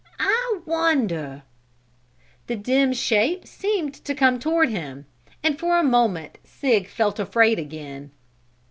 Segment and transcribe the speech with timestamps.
[0.19, 1.43] I wonder"
[2.47, 5.05] The dim shape seemed to come toward him,
[5.43, 8.09] and for a moment Sig felt afraid again.